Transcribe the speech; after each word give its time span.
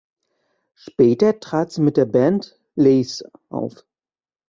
Später 0.73 1.39
trat 1.39 1.71
sie 1.73 1.81
mit 1.81 1.95
der 1.95 2.05
Band 2.05 2.59
"Lace" 2.73 3.23
auf. 3.49 3.85